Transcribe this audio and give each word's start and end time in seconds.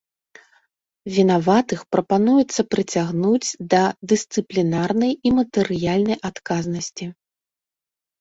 Вінаватых 1.15 1.81
прапануецца 1.95 2.61
прыцягнуць 2.75 3.49
да 3.73 3.81
дысцыплінарнай 4.13 5.11
і 5.29 5.35
матэрыяльнай 5.41 6.17
адказнасці. 6.31 7.05